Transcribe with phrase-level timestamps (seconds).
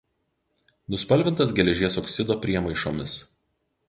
[0.93, 3.15] Nuspalvintas geležies oksido priemaišomis.